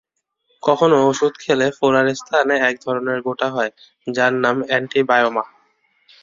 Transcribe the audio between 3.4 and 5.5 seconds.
হয়, যার নাম অ্যান্টিবায়োমা।